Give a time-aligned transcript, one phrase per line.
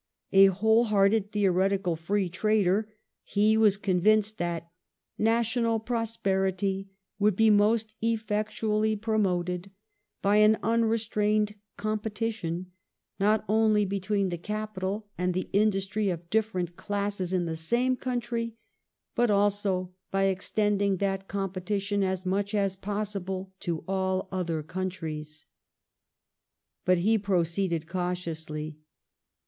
[0.33, 2.91] A wholeheaited Reform theoretical free trader,
[3.23, 4.67] he was convinced that"
[5.19, 6.89] national prosperity
[7.19, 9.69] would be most effectually promoted
[10.23, 12.71] by an unrestrained competi tion
[13.19, 18.55] not only between the capital and the industry of different classes in the same country,
[19.13, 25.45] but also by extending that competi tion as much as possible to all other countries
[25.45, 25.45] ".^
[26.85, 28.79] But he pro ceeded cautiously.